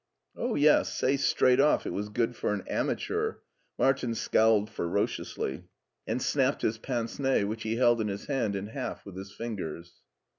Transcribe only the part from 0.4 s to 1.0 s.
yes,